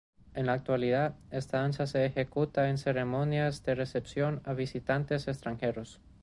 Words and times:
En 0.33 0.47
la 0.47 0.53
actualidad, 0.53 1.13
esta 1.29 1.59
danza 1.59 1.85
se 1.85 2.03
ejecuta 2.03 2.71
en 2.71 2.79
ceremonias 2.79 3.61
de 3.61 3.75
recepción 3.75 4.41
a 4.45 4.53
visitantes 4.53 5.27
extranjeros. 5.27 6.01